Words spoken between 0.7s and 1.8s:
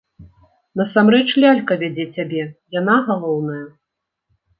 Насамрэч лялька